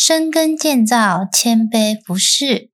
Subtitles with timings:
[0.00, 2.70] 深耕建造，谦卑服侍。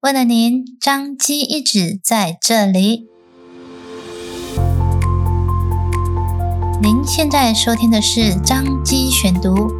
[0.00, 3.08] 为了您，张基一直在这里。
[6.80, 9.72] 您现在收听的是张基选读，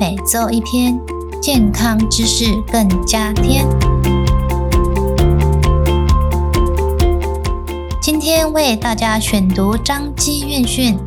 [0.00, 0.98] 每周一篇
[1.42, 3.66] 健康知识，更加添。
[8.00, 10.98] 今天为大家选读张基院讯，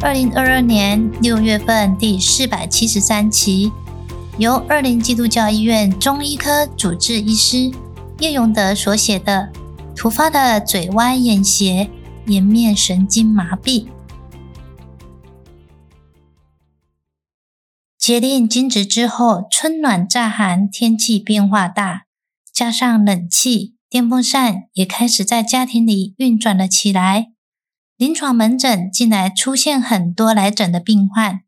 [0.00, 3.72] 二零二二年六月份第四百七十三期。
[4.36, 7.70] 由二林基督教医院中医科主治医师
[8.18, 9.52] 叶荣德所写的
[9.96, 11.88] 《突发的嘴歪眼斜
[12.26, 13.84] 颜面神经麻痹》。
[17.96, 22.06] 节令惊蛰之后，春暖乍寒，天气变化大，
[22.52, 27.28] 加上冷气、电风扇也开始在家庭里运转了起来。
[27.96, 31.42] 临床门诊近来出现很多来诊的病患，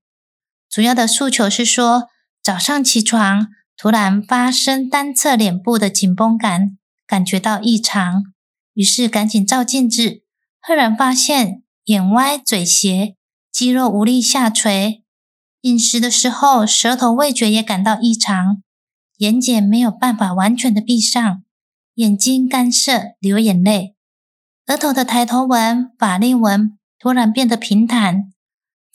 [0.70, 2.04] 主要的诉求是说，
[2.46, 8.22] 早上起床，突然发生单侧脸部的紧绷感，感觉到异常，
[8.74, 10.22] 于是赶紧照镜子，
[10.60, 13.16] 赫然发现眼歪嘴斜，
[13.50, 15.02] 肌肉无力下垂。
[15.62, 18.62] 饮食的时候，舌头味觉也感到异常，
[19.16, 21.42] 眼睑没有办法完全的闭上，
[21.96, 23.96] 眼睛干涩，流眼泪。
[24.68, 28.30] 额头的抬头纹、法令纹突然变得平坦。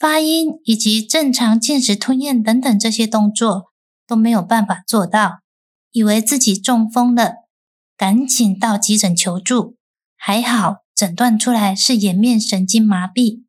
[0.02, 3.66] 发音以及正常进食、吞咽等等这些动作
[4.04, 5.42] 都没有办法做到，
[5.92, 7.34] 以为自己中风了，
[7.96, 9.76] 赶紧到急诊求助。
[10.16, 13.42] 还好诊断出来是颜面神经麻痹。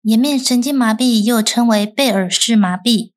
[0.00, 3.10] 颜面神经麻痹又称为贝尔氏麻痹，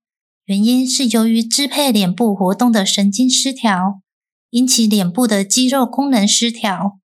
[0.44, 4.02] 原因是由于支配脸部活动的神经失调，
[4.50, 7.00] 引起脸部的肌肉功能失调。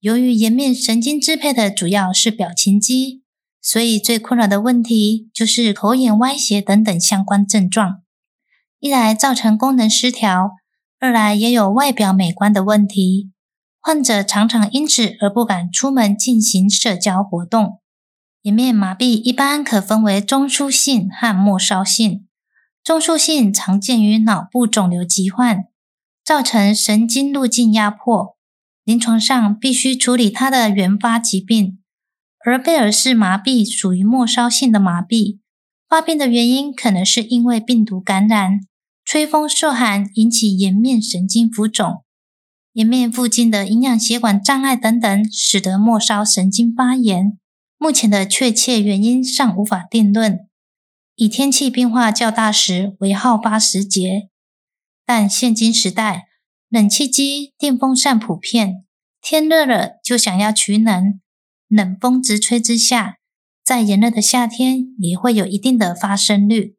[0.00, 3.22] 由于颜面神经支配的主要是表情肌。
[3.70, 8.00] 所以最困扰的问题就是口眼歪斜等等相关症状，
[8.80, 10.52] 一来造成功能失调，
[10.98, 13.30] 二来也有外表美观的问题。
[13.78, 17.82] 患者常常因此而不敢出门进行社交活动。
[18.40, 22.26] 颜面麻痹一般可分为中枢性和末梢性。
[22.82, 25.64] 中枢性常见于脑部肿瘤疾患，
[26.24, 28.38] 造成神经路径压迫，
[28.82, 31.78] 临床上必须处理它的原发疾病。
[32.48, 35.38] 而贝尔氏麻痹属于末梢性的麻痹，
[35.86, 38.60] 发病的原因可能是因为病毒感染、
[39.04, 42.02] 吹风受寒引起颜面神经浮肿、
[42.72, 47.38] 颜面附近的营养血管障碍等等，使得末梢神经发炎。
[47.76, 50.48] 目前的确切原因尚无法定论，
[51.16, 54.30] 以天气变化较大时为好发时节，
[55.04, 56.28] 但现今时代
[56.70, 58.86] 冷气机、电风扇普遍，
[59.20, 61.20] 天热了就想要取冷。
[61.68, 63.18] 冷风直吹之下，
[63.62, 66.76] 在炎热的夏天也会有一定的发生率。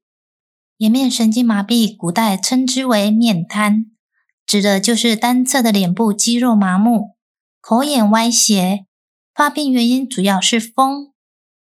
[0.77, 3.85] 颜面神经麻痹，古代称之为面瘫，
[4.45, 7.16] 指的就是单侧的脸部肌肉麻木、
[7.61, 8.85] 口眼歪斜。
[9.35, 11.13] 发病原因主要是风。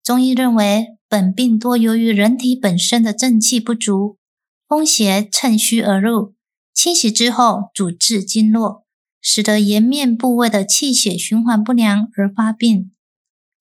[0.03, 4.19] 中医认为，本病多由于人体本身的正气不足，
[4.67, 6.35] 风邪趁虚而入，
[6.75, 8.85] 侵袭之后阻滞经络，
[9.21, 12.91] 使得颜面部位的气血循环不良而发病。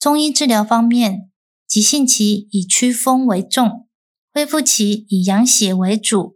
[0.04, 1.30] 中医治疗方面，
[1.66, 3.88] 急性期以驱风为重，
[4.34, 6.36] 恢复期以养血为主。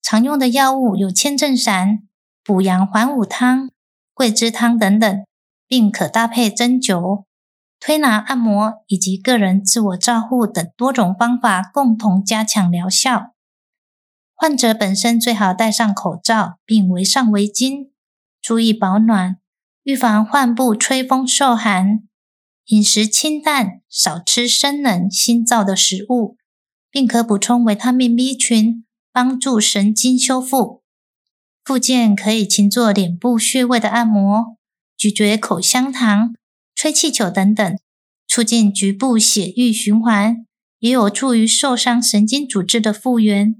[0.00, 2.04] 常用的药物有千正散、
[2.44, 3.72] 补阳还五汤、
[4.14, 5.24] 桂枝汤等等，
[5.66, 7.24] 并可搭配针灸、
[7.80, 13.32] 推拿按摩以及个人自我照护等多种方法，共同加强疗效。
[14.36, 17.90] 患者本身最好戴上口罩，并围上围巾，
[18.40, 19.38] 注意保暖，
[19.82, 22.04] 预防患部吹风受寒。
[22.68, 26.36] 饮食清淡，少吃生冷、辛燥的食物，
[26.90, 30.82] 并可补充维他命 B 群，帮助神经修复。
[31.64, 34.58] 复健可以勤做脸部穴位的按摩、
[34.98, 36.34] 咀嚼口香糖、
[36.74, 37.78] 吹气球等等，
[38.26, 40.44] 促进局部血液循环，
[40.80, 43.54] 也有助于受伤神经组织的复原。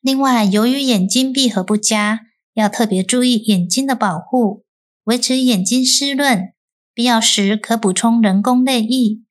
[0.00, 2.22] 另外，由于眼睛闭合不佳，
[2.54, 4.64] 要特别注意眼睛的保护，
[5.04, 6.52] 维持眼睛湿润。
[7.00, 9.22] 必要时可补充人工泪液。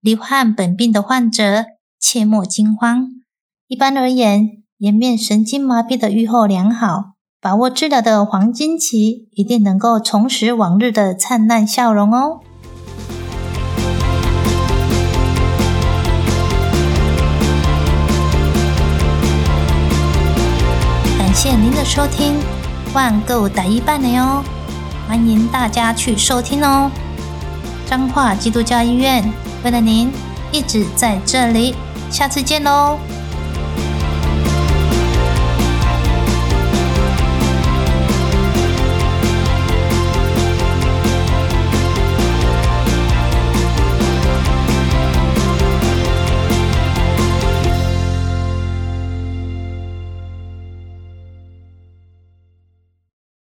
[0.00, 1.66] 罹患本病的患者
[2.00, 3.10] 切莫惊慌。
[3.68, 12.40] 一般而言，颜面神经麻痹的预后良好，把握治疗的黄金期，一定能够重拾往日的灿烂笑容哦。
[21.16, 22.34] 感谢您的收听，
[22.92, 24.42] 万购打一半的哟，
[25.06, 26.90] 欢迎大家去收听哦。
[27.86, 29.22] 彰化基督教医院，
[29.64, 30.10] 为了您
[30.50, 31.74] 一直在这里，
[32.10, 32.98] 下次见喽。